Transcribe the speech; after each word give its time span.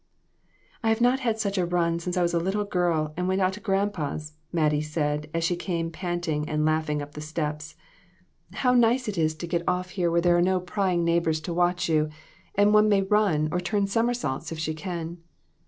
"I 0.83 0.89
have 0.89 0.99
not 0.99 1.19
had 1.19 1.37
such 1.37 1.59
a 1.59 1.65
run 1.67 1.99
since 1.99 2.17
I 2.17 2.23
was 2.23 2.33
a 2.33 2.39
little 2.39 2.65
girl 2.65 3.13
and 3.15 3.27
went 3.27 3.39
out 3.39 3.53
to 3.53 3.59
grandpa's," 3.59 4.33
Mattie 4.51 4.81
said, 4.81 5.29
as 5.31 5.43
she 5.43 5.55
came 5.55 5.91
panting 5.91 6.49
and 6.49 6.65
laughing 6.65 7.03
up 7.03 7.11
the 7.11 7.21
steps." 7.21 7.75
How 8.53 8.71
1 8.71 8.81
66 8.81 8.81
LESSONS. 8.81 8.81
nice 8.81 9.07
it 9.07 9.17
is 9.23 9.35
to 9.35 9.45
get 9.45 9.63
off 9.69 9.91
here 9.91 10.09
where 10.09 10.19
there 10.21 10.35
are 10.37 10.41
no 10.41 10.59
prying 10.59 11.03
neighbors 11.03 11.39
to 11.41 11.53
watch 11.53 11.87
you, 11.87 12.09
and 12.55 12.73
one 12.73 12.89
may 12.89 13.03
run 13.03 13.47
or 13.51 13.61
turn 13.61 13.85
somersaults 13.85 14.51
if 14.51 14.57
she 14.57 14.73
can." 14.73 15.19